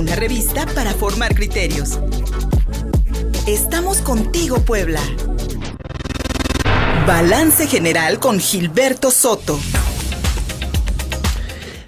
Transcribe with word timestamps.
una 0.00 0.16
revista 0.16 0.64
para 0.74 0.94
formar 0.94 1.34
criterios. 1.34 1.98
Estamos 3.46 3.98
contigo, 3.98 4.58
Puebla. 4.60 5.00
Balance 7.06 7.66
General 7.66 8.18
con 8.18 8.40
Gilberto 8.40 9.10
Soto. 9.10 9.60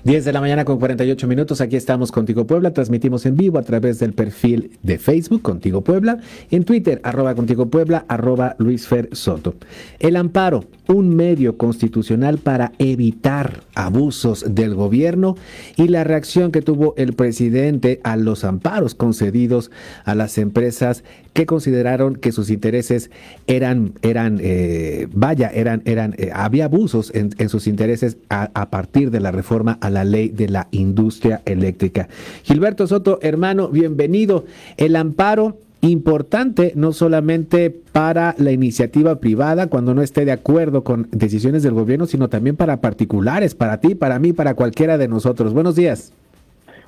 10 0.04 0.24
de 0.24 0.32
la 0.32 0.40
mañana 0.40 0.64
con 0.64 0.80
48 0.80 1.28
minutos, 1.28 1.60
aquí 1.60 1.76
estamos 1.76 2.10
Contigo 2.10 2.44
Puebla, 2.44 2.72
transmitimos 2.72 3.24
en 3.24 3.36
vivo 3.36 3.60
a 3.60 3.62
través 3.62 4.00
del 4.00 4.14
perfil 4.14 4.72
de 4.82 4.98
Facebook 4.98 5.42
Contigo 5.42 5.82
Puebla, 5.82 6.18
en 6.50 6.64
Twitter 6.64 7.00
arroba 7.04 7.36
Contigo 7.36 7.66
Puebla, 7.66 8.04
arroba 8.08 8.56
Luis 8.58 8.88
Fer 8.88 9.10
Soto. 9.12 9.54
El 10.00 10.16
amparo, 10.16 10.64
un 10.88 11.14
medio 11.14 11.56
constitucional 11.56 12.38
para 12.38 12.72
evitar 12.80 13.62
abusos 13.76 14.44
del 14.48 14.74
gobierno 14.74 15.36
y 15.76 15.86
la 15.86 16.02
reacción 16.02 16.50
que 16.50 16.62
tuvo 16.62 16.94
el 16.96 17.12
presidente 17.12 18.00
a 18.02 18.16
los 18.16 18.42
amparos 18.42 18.96
concedidos 18.96 19.70
a 20.04 20.16
las 20.16 20.36
empresas 20.36 21.04
que 21.32 21.46
consideraron 21.46 22.16
que 22.16 22.32
sus 22.32 22.50
intereses 22.50 23.10
eran, 23.46 23.94
eran 24.02 24.38
eh, 24.42 25.08
vaya, 25.12 25.50
eran, 25.52 25.82
eran, 25.84 26.14
eh, 26.18 26.30
había 26.34 26.66
abusos 26.66 27.12
en, 27.14 27.48
sus 27.48 27.66
intereses 27.66 28.16
a, 28.28 28.50
a 28.54 28.70
partir 28.70 29.10
de 29.10 29.20
la 29.20 29.30
reforma 29.30 29.78
a 29.80 29.90
la 29.90 30.04
ley 30.04 30.28
de 30.28 30.48
la 30.48 30.68
industria 30.70 31.42
eléctrica. 31.44 32.08
Gilberto 32.42 32.86
Soto, 32.86 33.18
hermano, 33.22 33.68
bienvenido. 33.68 34.44
El 34.76 34.96
amparo 34.96 35.56
importante 35.82 36.72
no 36.76 36.92
solamente 36.92 37.70
para 37.70 38.36
la 38.38 38.52
iniciativa 38.52 39.16
privada 39.16 39.66
cuando 39.66 39.94
no 39.94 40.02
esté 40.02 40.24
de 40.24 40.30
acuerdo 40.30 40.84
con 40.84 41.08
decisiones 41.10 41.64
del 41.64 41.74
gobierno, 41.74 42.06
sino 42.06 42.28
también 42.28 42.56
para 42.56 42.80
particulares, 42.80 43.54
para 43.54 43.80
ti, 43.80 43.96
para 43.96 44.18
mí, 44.20 44.32
para 44.32 44.54
cualquiera 44.54 44.96
de 44.96 45.08
nosotros. 45.08 45.52
Buenos 45.52 45.74
días. 45.74 46.12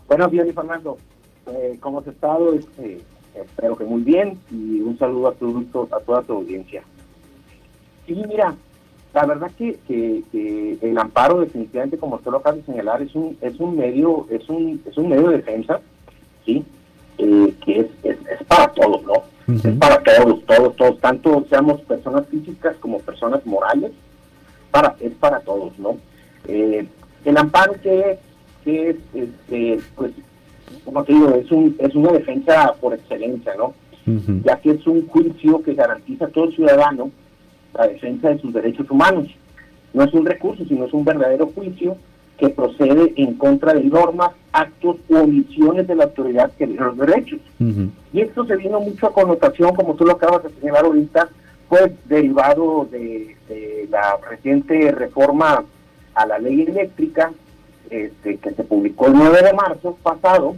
Buenos 0.07 0.31
días, 0.31 0.47
Fernando. 0.55 0.97
Eh, 1.49 1.77
¿Cómo 1.81 1.99
has 1.99 2.07
estado? 2.07 2.55
Este, 2.55 3.01
espero 3.35 3.77
que 3.77 3.85
muy 3.85 4.03
bien 4.03 4.39
y 4.51 4.81
un 4.81 4.99
saludo 4.99 5.29
a, 5.29 5.31
a 5.31 6.01
toda 6.01 6.23
tu 6.23 6.33
audiencia. 6.35 6.83
Sí, 8.07 8.23
mira, 8.29 8.55
la 9.15 9.27
verdad 9.27 9.51
que, 9.57 9.79
que, 9.87 10.79
el 10.83 10.99
amparo 10.99 11.41
definitivamente, 11.41 11.99
como 11.99 12.19
tú 12.19 12.31
lo 12.31 12.39
acabas 12.39 12.59
de 12.59 12.73
señalar, 12.73 13.01
es 13.01 13.15
un 13.15 13.37
es 13.41 13.59
un 13.61 13.77
medio 13.77 14.27
es 14.29 14.49
un 14.49 14.83
es 14.85 14.97
un 14.99 15.09
medio 15.09 15.29
de 15.29 15.37
defensa, 15.37 15.81
sí, 16.45 16.65
eh, 17.19 17.55
que 17.65 17.81
es, 17.81 17.87
es, 18.03 18.17
para 18.49 18.69
todos, 18.69 19.03
¿no? 19.05 19.23
Es 19.55 19.77
para 19.77 20.03
todos, 20.03 20.45
todos, 20.47 20.77
todos, 20.77 21.01
tanto 21.01 21.47
seamos 21.49 21.81
personas 21.83 22.27
físicas 22.29 22.77
como 22.81 22.99
personas 22.99 23.45
morales, 23.47 23.93
para 24.71 24.97
es 25.01 25.13
para 25.15 25.41
todos, 25.41 25.79
¿no? 25.79 25.97
Eh, 26.49 26.87
el 27.25 27.37
amparo 27.37 27.75
que, 27.81 28.19
que 28.65 28.91
es, 28.91 28.97
este, 29.15 29.81
pues, 29.95 30.13
como 30.85 31.05
te 31.05 31.13
digo, 31.13 31.31
es 31.35 31.51
un 31.51 31.77
es 31.79 31.95
una 31.95 32.13
defensa 32.13 32.75
por 32.81 32.95
excelencia, 32.95 33.55
¿no? 33.57 33.75
Ya 34.45 34.57
que 34.57 34.73
es 34.73 34.87
un 34.87 35.07
juicio 35.09 35.63
que 35.63 35.75
garantiza 35.75 36.27
a 36.27 36.29
todo 36.29 36.51
ciudadano 36.51 37.11
la 37.75 37.89
defensa 37.89 38.29
de 38.29 38.39
sus 38.39 38.53
derechos 38.53 38.91
humanos. 38.91 39.29
No 39.95 40.05
es 40.05 40.13
un 40.13 40.27
recurso, 40.27 40.65
sino 40.67 40.85
es 40.85 40.93
un 40.93 41.05
verdadero 41.05 41.47
juicio 41.47 41.97
que 42.39 42.51
procede 42.51 43.15
en 43.17 43.35
contra 43.35 43.73
de 43.73 43.85
normas, 43.85 44.31
actos 44.53 44.97
u 45.09 45.17
omisiones 45.17 45.87
de 45.87 45.95
la 45.95 46.05
autoridad 46.05 46.53
que 46.59 46.67
de 46.67 46.75
los 46.75 46.97
derechos. 46.99 47.41
Y 48.13 48.21
esto 48.21 48.45
se 48.45 48.57
vino 48.57 48.81
mucho 48.81 49.07
a 49.07 49.13
connotación, 49.13 49.75
como 49.75 49.95
tú 49.95 50.05
lo 50.05 50.13
acabas 50.13 50.43
de 50.43 50.51
señalar 50.61 50.85
ahorita, 50.85 51.29
pues 51.69 51.93
derivado 52.07 52.89
de, 52.91 53.37
la 53.91 54.17
reciente 54.29 54.91
reforma 54.93 55.65
a 56.15 56.27
la 56.27 56.39
ley 56.39 56.63
eléctrica 56.63 57.33
este, 57.91 58.37
que 58.39 58.51
se 58.53 58.65
publicó 58.65 59.07
el 59.07 59.15
9 59.15 59.43
de 59.43 59.53
marzo 59.53 59.97
pasado 60.03 60.57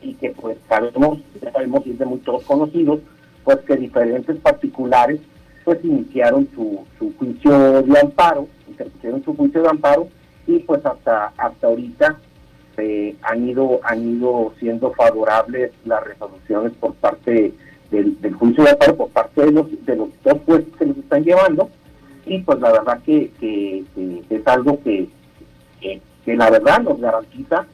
y 0.00 0.14
que 0.14 0.30
pues 0.30 0.56
sabemos, 0.68 1.18
sabemos 1.52 1.86
y 1.86 1.90
es 1.90 1.98
de 1.98 2.06
muy 2.06 2.18
todos 2.18 2.42
conocidos, 2.44 3.00
pues 3.44 3.58
que 3.58 3.76
diferentes 3.76 4.36
particulares 4.38 5.20
pues 5.64 5.84
iniciaron 5.84 6.48
su, 6.54 6.84
su 6.98 7.12
juicio 7.18 7.82
de 7.82 8.00
amparo, 8.00 8.48
interpusieron 8.68 9.22
su 9.24 9.36
juicio 9.36 9.62
de 9.62 9.68
amparo 9.68 10.08
y 10.46 10.58
pues 10.60 10.84
hasta 10.84 11.32
hasta 11.36 11.66
ahorita 11.66 12.18
eh, 12.78 13.14
han 13.22 13.48
ido 13.48 13.80
han 13.84 14.16
ido 14.16 14.52
siendo 14.58 14.92
favorables 14.92 15.72
las 15.84 16.02
resoluciones 16.04 16.72
por 16.80 16.94
parte 16.94 17.52
del, 17.90 18.34
juicio 18.34 18.64
de 18.64 18.70
amparo 18.70 18.96
por 18.96 19.08
parte 19.10 19.44
de 19.44 19.52
los 19.52 19.86
de 19.86 19.96
los 19.96 20.08
dos 20.24 20.38
jueces 20.46 20.74
que 20.78 20.86
nos 20.86 20.96
están 20.96 21.24
llevando. 21.24 21.70
Y 22.24 22.38
pues 22.38 22.60
la 22.60 22.72
verdad 22.72 23.02
que, 23.04 23.30
es 24.30 24.46
algo 24.46 24.80
que, 24.82 25.08
la 26.36 26.50
verdad 26.50 26.80
nos 26.82 27.00
garantiza 27.00 27.66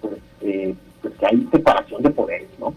pues, 0.00 0.14
eh, 0.42 0.74
pues 1.00 1.14
que 1.14 1.26
hay 1.26 1.48
separación 1.50 2.02
de 2.02 2.10
poderes, 2.10 2.48
¿no? 2.58 2.74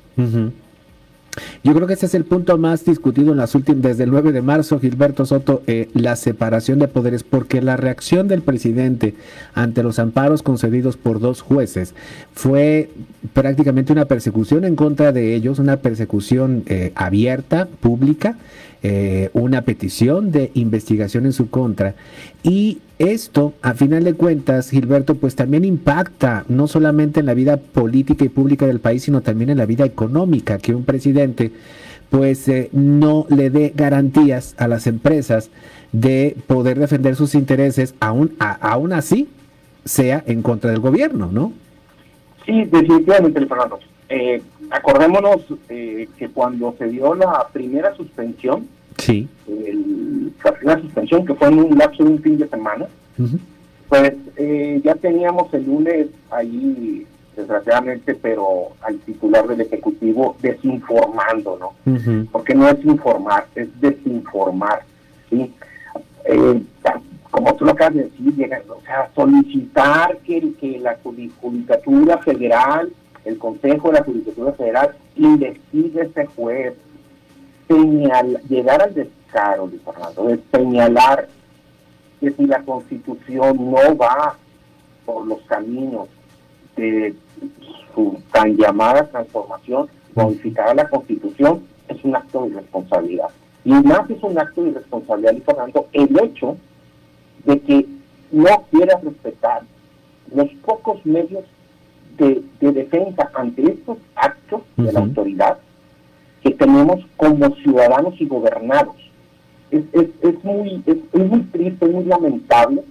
Yo 1.63 1.73
creo 1.73 1.88
que 1.88 1.94
ese 1.94 2.06
es 2.06 2.16
el 2.16 2.25
punto 2.25 2.57
más 2.57 2.85
discutido 2.85 3.31
en 3.31 3.38
las 3.38 3.56
últimas, 3.56 3.81
desde 3.81 4.03
el 4.03 4.12
9 4.12 4.31
de 4.31 4.41
marzo, 4.41 4.79
Gilberto 4.79 5.25
Soto, 5.25 5.63
eh, 5.68 5.90
la 5.94 6.16
separación 6.16 6.79
de 6.79 6.88
poderes, 6.88 7.23
porque 7.23 7.62
la 7.62 7.75
reacción 7.78 8.28
del 8.28 8.41
presidente 8.41 9.16
ante 9.53 9.84
los 9.84 10.00
amparos 10.00 10.44
concedidos 10.44 10.96
por 10.96 11.19
dos 11.19 11.41
jueces 11.41 11.94
fue 12.34 12.90
prácticamente 13.34 13.91
una 13.91 14.06
persecución 14.06 14.63
en 14.63 14.75
contra 14.75 15.12
de 15.12 15.35
ellos, 15.35 15.59
una 15.59 15.78
persecución 15.78 16.63
eh, 16.67 16.91
abierta, 16.96 17.67
pública, 17.81 18.38
eh, 18.88 19.31
una 19.34 19.63
petición 19.63 20.31
de 20.31 20.51
investigación 20.53 21.25
en 21.25 21.34
su 21.34 21.50
contra. 21.50 21.96
Y 22.44 22.81
esto, 23.00 23.56
a 23.63 23.73
final 23.73 24.03
de 24.03 24.13
cuentas, 24.13 24.69
Gilberto, 24.69 25.16
pues 25.16 25.34
también 25.34 25.66
impacta 25.66 26.46
no 26.50 26.68
solamente 26.68 27.19
en 27.19 27.25
la 27.25 27.34
vida 27.34 27.57
política 27.57 28.25
y 28.25 28.29
pública 28.29 28.68
del 28.68 28.79
país, 28.79 29.01
sino 29.01 29.22
también 29.22 29.50
en 29.50 29.57
la 29.57 29.66
vida 29.66 29.85
económica, 29.85 30.59
que 30.59 30.75
un 30.75 30.84
presidente 30.84 31.51
pues 32.12 32.47
eh, 32.47 32.69
no 32.73 33.25
le 33.29 33.50
dé 33.50 33.73
garantías 33.75 34.53
a 34.59 34.68
las 34.68 34.85
empresas 34.85 35.50
de 35.91 36.38
poder 36.46 36.78
defender 36.78 37.16
sus 37.16 37.34
intereses, 37.34 37.96
aún, 38.00 38.35
aún 38.38 38.94
así 38.94 39.28
sea 39.84 40.23
en 40.28 40.44
contra 40.44 40.69
del 40.69 40.79
gobierno, 40.79 41.31
¿no? 41.31 41.53
Sí, 42.46 42.66
definitivamente, 42.66 43.44
Fernando. 43.47 43.79
Eh, 44.09 44.44
acordémonos 44.72 45.42
eh, 45.70 46.08
que 46.18 46.30
cuando 46.30 46.76
se 46.78 46.88
dio 46.88 47.16
la 47.16 47.48
primera 47.52 47.96
suspensión, 47.96 48.68
sí. 48.98 49.28
la 50.44 50.52
primera 50.53 50.81
suspensión 50.81 51.26
que 51.26 51.34
fue 51.34 51.48
en 51.48 51.59
un 51.59 51.78
lapso 51.78 52.03
de 52.03 52.09
un 52.12 52.22
fin 52.22 52.38
de 52.38 52.48
semana, 52.48 52.88
pues 53.90 54.14
eh, 54.38 54.81
ya 54.84 54.96
teníamos 54.96 55.53
el 55.53 55.66
lunes 55.66 56.08
ahí, 56.31 57.06
desgraciadamente, 57.36 58.16
pero 58.16 58.70
al 58.81 58.98
titular 59.00 59.46
del 59.48 59.62
Ejecutivo 59.62 60.38
desinformando, 60.42 61.58
¿no? 61.59 62.26
Porque 62.32 62.56
no 62.56 62.68
es 62.70 62.84
informar, 62.86 63.47
es 63.56 63.68
desinformar, 63.82 64.84
¿sí? 65.30 65.53
como 67.36 67.53
tú 67.56 67.66
lo 67.66 67.72
acabas 67.72 67.96
de 67.96 68.03
decir, 68.03 68.50
o 68.70 68.82
sea, 68.86 69.09
solicitar 69.14 70.18
que, 70.20 70.53
que 70.53 70.80
la 70.80 70.97
Judicatura 71.03 72.18
Federal 72.20 72.94
el 73.25 73.38
Consejo 73.40 73.90
de 73.90 74.00
la 74.00 74.06
Judicatura 74.06 74.53
Federal 74.53 74.96
investigue 75.16 76.02
a 76.02 76.03
este 76.06 76.25
juez, 76.28 76.74
señal, 77.68 78.40
llegar 78.47 78.81
al 78.81 78.94
descaro, 78.94 79.68
de 79.68 79.80
Fernando, 79.80 80.25
de 80.25 80.40
señalar 80.52 81.28
que 82.19 82.31
si 82.31 82.46
la 82.46 82.62
Constitución 82.62 83.72
no 83.72 83.97
va 83.97 84.38
por 85.06 85.25
los 85.25 85.41
caminos 85.41 86.08
de 86.75 87.16
su 87.94 88.22
tan 88.31 88.56
llamada 88.56 89.08
transformación, 89.08 89.88
modificar 90.14 90.75
la 90.75 90.88
Constitución 90.88 91.64
es 91.88 92.03
un 92.03 92.16
acto 92.16 92.44
de 92.44 92.50
irresponsabilidad. 92.50 93.30
Y 93.64 93.72
más 93.72 94.09
es 94.09 94.22
un 94.22 94.38
acto 94.38 94.64
de 94.64 94.69
irresponsabilidad, 94.69 95.34
y 95.34 95.41
Fernando, 95.41 95.88
el 95.91 96.19
hecho 96.24 96.58
de 97.46 97.59
que 97.62 97.85
no 98.31 98.66
quieras 98.72 99.03
respetar 99.03 99.64
los 100.34 100.50
pocos 100.66 101.03
medios 101.06 101.46
de, 102.18 102.44
defensa 102.59 103.30
ante 103.34 103.64
estos 103.72 103.97
actos 104.16 104.62
de 104.76 104.91
la 104.91 105.00
autoridad 105.00 105.58
que 106.44 106.52
tenemos 106.52 107.06
como 107.17 107.56
ciudadanos 107.58 108.14
y 108.20 108.26
gobernados. 108.26 108.96
Es, 109.72 109.84
es, 109.94 110.08
es 110.22 110.44
muy 110.44 110.84
es, 110.85 110.97
muy 111.14 111.41
triste, 111.52 111.85
es 111.85 111.91
muy 111.91 112.06
lamentable 112.06 112.84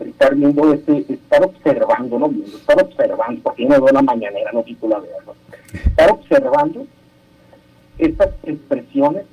estar 0.00 0.34
viendo 0.34 0.72
este, 0.72 1.04
estar 1.12 1.44
observando, 1.44 2.18
no 2.18 2.28
viendo, 2.28 2.56
estar 2.56 2.80
observando, 2.80 3.42
porque 3.42 3.64
no 3.66 3.80
veo 3.80 3.92
la 3.92 4.02
mañanera, 4.02 4.50
no 4.52 4.62
titula 4.62 5.00
de 5.00 5.08
verlo, 5.08 5.34
estar 5.72 6.10
observando 6.10 6.86
estas 7.98 8.30
expresiones 8.44 9.24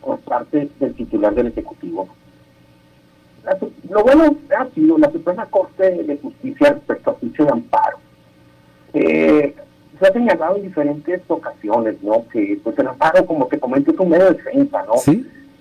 por 0.00 0.18
parte 0.20 0.68
del 0.80 0.94
titular 0.94 1.34
del 1.34 1.48
Ejecutivo. 1.48 2.08
Lo 3.88 4.02
bueno 4.02 4.36
ha 4.58 4.66
sido 4.74 4.98
la 4.98 5.10
Suprema 5.10 5.46
Corte 5.46 6.02
de 6.02 6.16
Justicia 6.18 6.72
respecto 6.72 7.10
a 7.10 7.14
juicio 7.14 7.44
de 7.44 7.52
amparo 7.52 7.98
eh, 8.94 9.54
se 9.98 10.06
ha 10.06 10.12
señalado 10.12 10.56
en 10.56 10.64
diferentes 10.64 11.22
ocasiones, 11.28 12.02
¿no? 12.02 12.26
Que 12.28 12.58
pues 12.62 12.78
el 12.78 12.88
amparo, 12.88 13.24
como 13.26 13.46
te 13.46 13.58
comento, 13.58 13.92
es 13.92 13.98
un 13.98 14.10
medio 14.10 14.26
de 14.26 14.34
defensa, 14.34 14.84
¿no? 14.86 14.94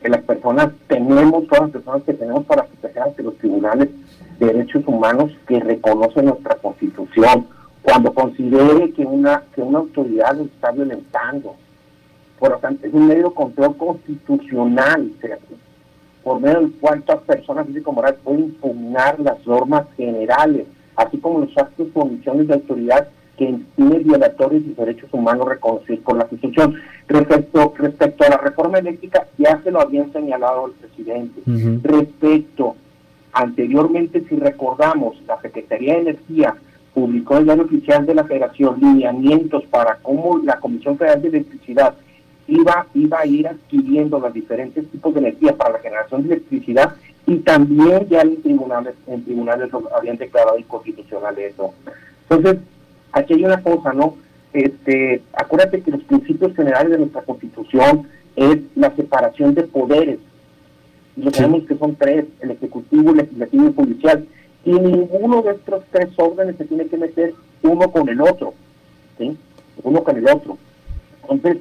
Que 0.01 0.09
las 0.09 0.21
personas 0.23 0.69
tenemos, 0.87 1.47
todas 1.47 1.63
las 1.63 1.71
personas 1.71 2.03
que 2.03 2.13
tenemos 2.13 2.45
para 2.45 2.63
proteger 2.63 3.03
ante 3.03 3.23
los 3.23 3.37
tribunales 3.37 3.89
de 4.39 4.45
derechos 4.45 4.83
humanos 4.85 5.31
que 5.47 5.59
reconocen 5.59 6.25
nuestra 6.25 6.55
constitución 6.55 7.47
cuando 7.81 8.13
considere 8.13 8.91
que 8.91 9.05
una, 9.05 9.43
que 9.53 9.61
una 9.61 9.79
autoridad 9.79 10.35
lo 10.35 10.45
está 10.45 10.71
violentando. 10.71 11.55
Por 12.39 12.51
lo 12.51 12.57
tanto, 12.57 12.85
es 12.87 12.93
un 12.93 13.07
medio 13.07 13.29
de 13.29 13.35
control 13.35 13.77
constitucional, 13.77 15.11
por 16.23 16.41
medio 16.41 16.61
del 16.61 16.71
cual 16.73 17.03
todas 17.03 17.21
personas 17.21 17.67
físicas 17.67 17.93
morales 17.93 18.19
pueden 18.23 18.45
impugnar 18.45 19.19
las 19.19 19.45
normas 19.45 19.85
generales, 19.95 20.65
así 20.95 21.17
como 21.17 21.39
los 21.39 21.57
actos 21.57 21.87
o 21.93 22.01
omisiones 22.01 22.47
de 22.47 22.53
autoridad 22.55 23.07
que 23.37 23.49
entiende 23.49 23.99
violatorios 23.99 24.63
y 24.65 24.73
derechos 24.73 25.09
humanos 25.11 25.47
reconocidos 25.47 25.99
por 26.03 26.17
la 26.17 26.25
Constitución. 26.25 26.75
Respecto, 27.07 27.73
respecto 27.77 28.23
a 28.23 28.29
la 28.29 28.37
reforma 28.37 28.79
eléctrica, 28.79 29.27
ya 29.37 29.61
se 29.61 29.71
lo 29.71 29.81
habían 29.81 30.11
señalado 30.13 30.67
el 30.67 30.71
presidente. 30.73 31.41
Respecto, 31.83 32.75
anteriormente, 33.33 34.23
si 34.27 34.35
recordamos, 34.37 35.21
la 35.27 35.39
Secretaría 35.41 35.95
de 35.95 36.01
Energía 36.01 36.55
publicó 36.93 37.33
en 37.33 37.39
el 37.39 37.45
diario 37.45 37.63
oficial 37.65 38.05
de 38.05 38.15
la 38.15 38.23
Federación 38.23 38.79
lineamientos 38.79 39.65
para 39.65 39.97
cómo 39.97 40.39
la 40.39 40.59
Comisión 40.59 40.97
Federal 40.97 41.21
de 41.21 41.27
Electricidad 41.27 41.93
iba, 42.47 42.87
iba 42.93 43.19
a 43.19 43.25
ir 43.25 43.47
adquiriendo 43.47 44.19
los 44.19 44.33
diferentes 44.33 44.89
tipos 44.89 45.13
de 45.13 45.19
energía 45.19 45.55
para 45.55 45.73
la 45.73 45.79
generación 45.79 46.23
de 46.23 46.35
electricidad 46.35 46.95
y 47.27 47.37
también 47.37 48.07
ya 48.07 48.21
en 48.21 48.41
tribunales, 48.41 48.93
en 49.07 49.23
tribunales 49.23 49.69
habían 49.97 50.17
declarado 50.17 50.57
inconstitucional 50.57 51.37
eso. 51.39 51.73
Entonces, 52.29 52.61
aquí 53.11 53.33
hay 53.33 53.45
una 53.45 53.61
cosa, 53.61 53.93
¿no? 53.93 54.15
Este, 54.53 55.21
acuérdate 55.33 55.81
que 55.81 55.91
los 55.91 56.03
principios 56.03 56.55
generales 56.55 56.91
de 56.91 56.99
nuestra 56.99 57.23
constitución 57.23 58.07
es 58.35 58.59
la 58.75 58.95
separación 58.95 59.53
de 59.55 59.63
poderes. 59.63 60.19
Y 61.17 61.23
lo 61.23 61.31
sabemos 61.31 61.63
que 61.63 61.77
son 61.77 61.95
tres, 61.95 62.25
el 62.41 62.51
ejecutivo, 62.51 63.11
el 63.11 63.17
legislativo 63.17 63.63
y 63.63 63.67
el 63.67 63.75
judicial. 63.75 64.27
Y 64.63 64.71
ninguno 64.71 65.41
de 65.41 65.51
estos 65.51 65.83
tres 65.91 66.09
órdenes 66.17 66.57
se 66.57 66.65
tiene 66.65 66.87
que 66.87 66.97
meter 66.97 67.33
uno 67.63 67.91
con 67.91 68.07
el 68.07 68.21
otro, 68.21 68.53
¿sí? 69.17 69.37
Uno 69.83 70.03
con 70.03 70.17
el 70.17 70.27
otro. 70.27 70.57
Entonces, 71.23 71.57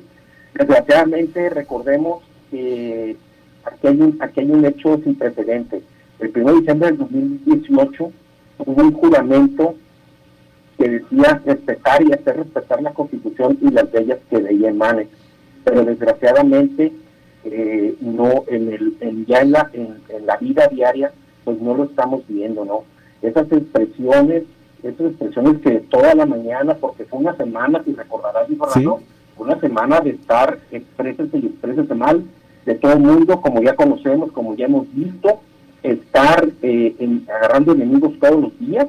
desgraciadamente, 0.55 1.51
recordemos 1.51 2.23
que 2.51 3.17
aquí 3.65 3.87
hay 3.87 4.01
un, 4.01 4.17
aquí 4.21 4.41
hay 4.41 4.51
un 4.51 4.65
hecho 4.65 4.99
sin 5.03 5.15
precedentes. 5.17 5.83
El 6.19 6.33
1 6.35 6.53
de 6.53 6.59
diciembre 6.59 6.89
del 6.89 6.99
2018 6.99 8.13
hubo 8.59 8.83
un 8.83 8.93
juramento 8.93 9.75
que 10.79 10.89
decía 10.89 11.41
respetar 11.45 12.03
y 12.03 12.13
hacer 12.13 12.37
respetar 12.37 12.83
la 12.83 12.93
Constitución 12.93 13.59
y 13.61 13.71
las 13.71 13.93
leyes 13.93 14.19
que 14.31 14.41
de 14.41 14.49
ahí 14.49 14.67
emanen. 14.67 15.09
Pero 15.65 15.85
desgraciadamente, 15.85 16.93
eh, 17.45 17.95
no 18.01 18.45
en 18.49 18.73
el, 18.73 19.27
ya 19.27 19.41
en 19.41 19.53
la, 19.53 19.71
en, 19.73 20.27
la 20.27 20.37
vida 20.37 20.67
diaria, 20.69 21.13
pues 21.45 21.61
no 21.61 21.75
lo 21.75 21.85
estamos 21.85 22.23
viendo, 22.29 22.65
¿no? 22.65 22.85
Esas 23.23 23.51
expresiones, 23.53 24.45
esas 24.83 25.07
expresiones 25.07 25.61
que 25.63 25.81
toda 25.91 26.15
la 26.15 26.27
mañana, 26.27 26.75
porque 26.75 27.05
fue 27.05 27.21
una 27.21 27.37
semana, 27.37 27.83
si 27.85 27.93
recordarás, 27.95 28.49
y 28.51 28.57
fue 28.57 28.99
una 29.37 29.59
semana 29.61 30.01
de 30.01 30.11
estar 30.11 30.59
expresas 30.71 31.29
y 31.33 31.47
expresas 31.47 31.89
mal 31.97 32.25
de 32.65 32.75
todo 32.75 32.93
el 32.93 33.01
mundo, 33.01 33.41
como 33.41 33.63
ya 33.63 33.75
conocemos, 33.75 34.33
como 34.33 34.55
ya 34.57 34.67
hemos 34.67 34.93
visto, 34.95 35.41
estar 35.83 36.49
eh, 36.63 36.95
agarrando 37.29 37.73
enemigos 37.73 38.19
todos 38.19 38.41
los 38.41 38.59
días, 38.59 38.89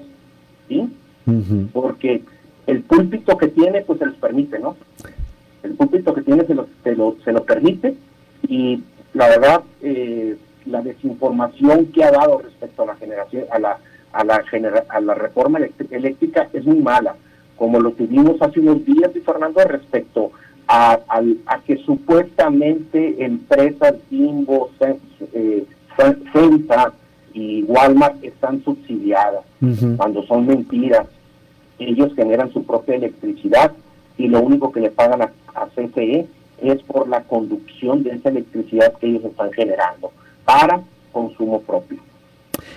¿sí? 0.68 0.89
porque 1.74 2.22
el 2.68 2.81
púlpito 2.81 3.38
que 3.38 3.48
tiene, 3.48 3.81
pues 3.81 4.00
se 4.00 4.06
los 4.06 4.16
permite, 4.16 4.60
¿no? 4.60 4.77
El 5.63 5.74
púlpito 5.74 6.13
que 6.13 6.22
tiene 6.22 6.45
se 6.45 6.54
lo, 6.54 6.68
se 6.83 6.95
lo, 6.95 7.16
se 7.24 7.31
lo 7.31 7.44
permite 7.44 7.95
y 8.48 8.83
la 9.13 9.30
verdad, 9.30 9.63
eh, 9.81 10.38
la 10.66 10.81
desinformación 10.81 11.88
que 11.88 12.04
ha 12.04 12.12
dado 12.12 12.39
respecto 12.39 12.83
a 12.83 12.88
la 12.88 12.95
generación, 12.95 13.45
a 13.51 13.60
la, 13.60 13.80
a 14.13 14.24
la, 14.24 14.44
a 14.89 15.01
la 15.01 15.13
reforma 15.13 15.60
eléctrica 15.89 16.50
es 16.54 16.66
muy 16.66 16.77
mala, 16.77 17.16
como 17.56 17.80
lo 17.80 17.92
tuvimos 17.92 18.42
hace 18.42 18.60
unos 18.60 18.86
días, 18.86 19.12
y 19.16 19.19
Fernando, 19.22 19.62
respecto 19.63 20.31
a, 20.68 21.00
a, 21.46 21.60
que 21.62 21.78
supuestamente 21.78 23.24
empresas 23.24 23.96
Bimbo, 24.10 24.72
eh, 25.34 25.66
y 27.34 27.64
Walmart 27.64 28.24
están 28.24 28.64
subsidiadas, 28.64 29.44
cuando 29.98 30.24
son 30.24 30.48
mentiras 30.48 31.08
ellos 31.80 32.14
generan 32.16 32.52
su 32.54 32.64
propia 32.64 32.96
electricidad 32.96 33.72
y 34.18 34.28
lo 34.28 34.42
único 34.42 34.72
que 34.72 34.80
le 34.80 34.92
pagan 34.92 35.22
a, 35.22 35.32
CFE 35.76 36.28
es 36.62 36.84
por 36.84 37.08
la 37.08 37.22
conducción 37.24 38.04
de 38.04 38.12
esa 38.12 38.30
electricidad 38.30 38.94
que 38.94 39.08
ellos 39.08 39.26
están 39.26 39.52
generando 39.52 40.12
para 40.46 40.82
consumo 41.12 41.62
propio. 41.62 42.00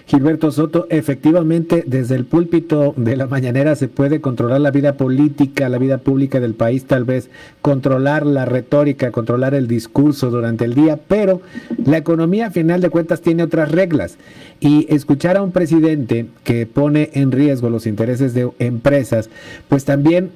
Gilberto 0.08 0.50
Soto, 0.50 0.86
efectivamente, 0.88 1.84
desde 1.86 2.14
el 2.14 2.24
púlpito 2.24 2.94
de 2.96 3.14
la 3.14 3.26
mañanera 3.26 3.76
se 3.76 3.88
puede 3.88 4.22
controlar 4.22 4.58
la 4.62 4.70
vida 4.70 4.94
política, 4.94 5.68
la 5.68 5.76
vida 5.76 5.98
pública 5.98 6.40
del 6.40 6.54
país, 6.54 6.86
tal 6.86 7.04
vez 7.04 7.28
controlar 7.60 8.24
la 8.24 8.46
retórica, 8.46 9.10
controlar 9.10 9.52
el 9.52 9.68
discurso 9.68 10.30
durante 10.30 10.64
el 10.64 10.72
día, 10.72 10.98
pero 11.08 11.42
la 11.84 11.98
economía, 11.98 12.46
a 12.46 12.50
final 12.50 12.80
de 12.80 12.88
cuentas, 12.88 13.20
tiene 13.20 13.42
otras 13.42 13.70
reglas. 13.70 14.16
Y 14.60 14.86
escuchar 14.88 15.36
a 15.36 15.42
un 15.42 15.52
presidente 15.52 16.26
que 16.42 16.64
pone 16.64 17.10
en 17.12 17.30
riesgo 17.30 17.68
los 17.68 17.86
intereses 17.86 18.32
de 18.32 18.50
empresas, 18.60 19.28
pues 19.68 19.84
también 19.84 20.30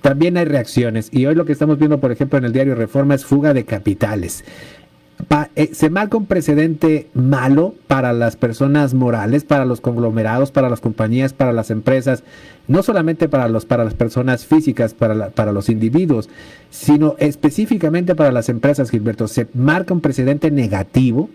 también 0.00 0.36
hay 0.36 0.44
reacciones. 0.44 1.08
Y 1.12 1.24
hoy 1.24 1.36
lo 1.36 1.46
que 1.46 1.52
estamos 1.52 1.78
viendo, 1.78 1.98
por 1.98 2.12
ejemplo, 2.12 2.36
en 2.36 2.44
el 2.44 2.52
diario 2.52 2.74
Reforma 2.74 3.14
es 3.14 3.24
fuga 3.24 3.54
de 3.54 3.64
capitales. 3.64 4.44
Eh, 5.56 5.70
se 5.72 5.90
marca 5.90 6.16
un 6.16 6.26
precedente 6.26 7.08
malo 7.14 7.74
para 7.86 8.12
las 8.12 8.36
personas 8.36 8.94
morales, 8.94 9.44
para 9.44 9.64
los 9.64 9.80
conglomerados, 9.80 10.50
para 10.50 10.68
las 10.68 10.80
compañías, 10.80 11.32
para 11.32 11.52
las 11.52 11.70
empresas, 11.70 12.24
no 12.66 12.82
solamente 12.82 13.28
para, 13.28 13.48
los, 13.48 13.64
para 13.64 13.84
las 13.84 13.94
personas 13.94 14.44
físicas, 14.44 14.94
para, 14.94 15.30
para 15.30 15.52
los 15.52 15.68
individuos, 15.68 16.28
sino 16.70 17.14
específicamente 17.18 18.14
para 18.14 18.32
las 18.32 18.48
empresas, 18.48 18.90
Gilberto. 18.90 19.28
¿Se 19.28 19.46
marca 19.54 19.94
un 19.94 20.00
precedente 20.00 20.50
negativo? 20.50 21.30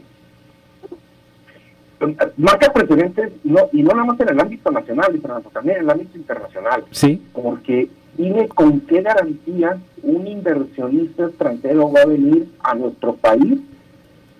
Marca 2.37 2.71
precedentes, 2.71 3.31
no, 3.43 3.69
y 3.73 3.83
no 3.83 3.91
nada 3.91 4.05
más 4.05 4.19
en 4.19 4.29
el 4.29 4.39
ámbito 4.39 4.71
nacional, 4.71 5.19
también 5.53 5.77
en 5.77 5.83
el 5.83 5.89
ámbito 5.89 6.17
internacional. 6.17 6.83
Sí. 6.91 7.21
Porque 7.33 7.89
dime 8.17 8.47
con 8.49 8.81
qué 8.81 9.01
garantía 9.01 9.77
un 10.03 10.27
inversionista 10.27 11.25
extranjero 11.25 11.91
va 11.91 12.01
a 12.01 12.05
venir 12.05 12.49
a 12.61 12.75
nuestro 12.75 13.15
país 13.15 13.59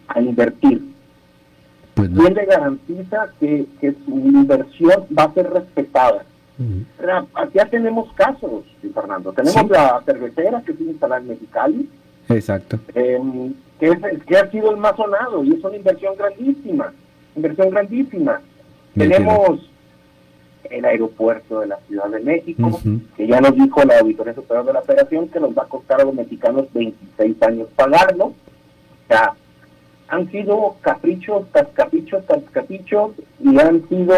a 0.09 0.21
invertir. 0.21 0.93
Pues 1.93 2.09
¿Quién 2.09 2.33
le 2.33 2.45
garantiza 2.45 3.29
que, 3.39 3.67
su 4.05 4.11
inversión 4.11 5.05
va 5.17 5.23
a 5.23 5.33
ser 5.33 5.49
respetada? 5.49 6.25
Ya 7.53 7.65
tenemos 7.65 8.11
casos, 8.13 8.63
Fernando. 8.93 9.31
Tenemos 9.33 9.69
la 9.69 10.01
cervecera 10.05 10.61
que 10.61 10.73
se 10.73 10.83
instala 10.83 11.17
en 11.17 11.27
Mexicali. 11.29 11.89
Exacto. 12.29 12.79
Em, 12.93 13.53
que, 13.79 13.97
que 14.27 14.37
ha 14.37 14.51
sido 14.51 14.71
el 14.71 14.77
más 14.77 14.95
sonado 14.95 15.43
y 15.43 15.53
es 15.53 15.63
una 15.63 15.75
inversión 15.75 16.15
grandísima. 16.17 16.93
Inversión 17.35 17.69
grandísima. 17.69 18.41
Tenemos 18.95 19.69
el 20.69 20.85
aeropuerto 20.85 21.61
de 21.61 21.67
la 21.67 21.79
Ciudad 21.87 22.09
de 22.09 22.19
México, 22.19 22.79
que 23.15 23.27
ya 23.27 23.41
nos 23.41 23.55
dijo 23.55 23.83
la 23.83 23.99
Auditoría 23.99 24.33
Superior 24.33 24.65
de 24.65 24.73
la 24.73 24.81
Federación 24.81 25.27
que 25.29 25.39
nos 25.39 25.57
va 25.57 25.63
a 25.63 25.67
costar 25.67 26.01
a 26.01 26.05
los 26.05 26.13
mexicanos 26.13 26.65
26 26.73 27.41
años 27.43 27.67
pagarlo. 27.75 28.25
O 28.25 28.35
sea, 29.07 29.33
han 30.09 30.29
sido 30.31 30.75
caprichos 30.81 31.45
tras 31.51 31.67
caprichos 31.73 32.25
tras 32.25 32.43
caprichos 32.51 33.11
y 33.43 33.59
han 33.59 33.87
sido, 33.87 34.15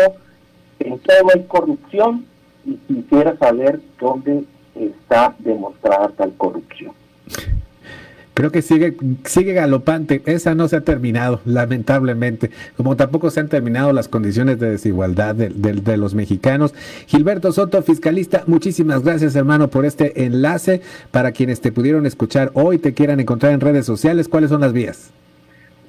en 0.79 0.99
todo 0.99 1.27
hay 1.33 1.43
corrupción 1.43 2.25
y 2.65 2.75
quisiera 2.75 3.37
saber 3.37 3.79
dónde 3.99 4.43
está 4.75 5.35
demostrada 5.39 6.09
tal 6.17 6.33
corrupción. 6.37 6.93
Creo 8.33 8.49
que 8.49 8.61
sigue, 8.61 8.95
sigue 9.25 9.53
galopante. 9.53 10.21
Esa 10.25 10.55
no 10.55 10.69
se 10.69 10.77
ha 10.77 10.81
terminado, 10.81 11.41
lamentablemente. 11.45 12.49
Como 12.77 12.95
tampoco 12.95 13.29
se 13.29 13.41
han 13.41 13.49
terminado 13.49 13.91
las 13.91 14.07
condiciones 14.07 14.57
de 14.57 14.71
desigualdad 14.71 15.35
de, 15.35 15.49
de, 15.49 15.97
los 15.97 16.15
mexicanos. 16.15 16.73
Gilberto 17.07 17.51
Soto, 17.51 17.83
fiscalista, 17.83 18.43
muchísimas 18.47 19.03
gracias, 19.03 19.35
hermano, 19.35 19.67
por 19.67 19.85
este 19.85 20.23
enlace. 20.25 20.81
Para 21.11 21.33
quienes 21.33 21.59
te 21.59 21.73
pudieron 21.73 22.05
escuchar 22.05 22.51
hoy, 22.53 22.77
te 22.77 22.93
quieran 22.93 23.19
encontrar 23.19 23.51
en 23.51 23.59
redes 23.59 23.85
sociales, 23.85 24.29
¿cuáles 24.29 24.49
son 24.49 24.61
las 24.61 24.71
vías? 24.71 25.11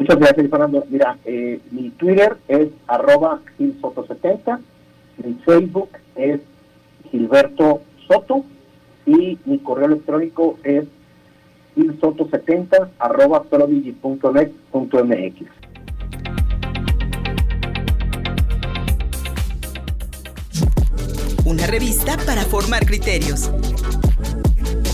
Muchas 0.02 0.18
gracias, 0.18 0.50
Fernando. 0.50 0.84
Mira, 0.90 1.16
eh, 1.24 1.60
mi 1.70 1.90
Twitter 1.90 2.36
es 2.48 2.70
arroba 2.88 3.38
gilsoto70, 3.56 4.58
mi 5.24 5.34
Facebook 5.44 5.90
es 6.16 6.40
Gilberto 7.08 7.82
Soto 8.08 8.44
y 9.06 9.38
mi 9.44 9.60
correo 9.60 9.86
electrónico 9.86 10.58
es 10.64 10.86
gilsoto70 11.76 12.88
arroba 12.98 13.44
prodigy.net.mx. 13.44 15.44
Una 21.44 21.66
revista 21.68 22.16
para 22.26 22.42
formar 22.42 22.84
criterios. 22.86 23.52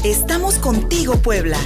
Estamos 0.05 0.59
contigo, 0.59 1.15
Puebla. 1.23 1.57